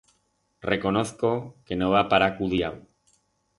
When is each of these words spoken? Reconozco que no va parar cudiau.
Reconozco 0.69 1.31
que 1.69 1.79
no 1.83 1.91
va 1.99 2.03
parar 2.15 2.33
cudiau. 2.41 2.83